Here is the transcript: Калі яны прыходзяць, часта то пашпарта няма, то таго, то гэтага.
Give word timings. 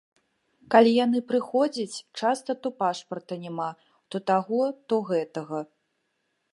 Калі 0.75 0.93
яны 1.05 1.19
прыходзяць, 1.31 2.01
часта 2.21 2.51
то 2.63 2.67
пашпарта 2.81 3.33
няма, 3.45 3.69
то 4.15 4.27
таго, 4.33 4.63
то 4.91 4.95
гэтага. 5.13 5.59